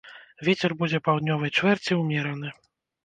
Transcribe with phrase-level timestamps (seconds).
[0.47, 2.49] Вецер будзе паўднёвай чвэрці ўмераны.